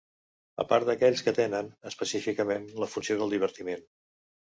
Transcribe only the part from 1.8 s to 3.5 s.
específicament, la funció del